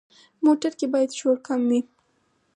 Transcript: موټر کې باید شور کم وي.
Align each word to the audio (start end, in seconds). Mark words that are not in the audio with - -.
موټر 0.45 0.71
کې 0.79 0.85
باید 0.93 1.11
شور 1.19 1.37
کم 1.47 1.61
وي. 1.69 1.81